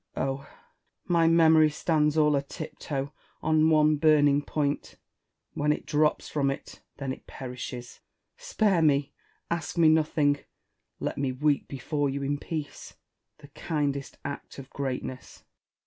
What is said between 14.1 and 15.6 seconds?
act of greatness. Essex.